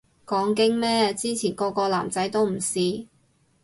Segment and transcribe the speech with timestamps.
[0.25, 3.05] 講經咩，之前個個男仔都唔試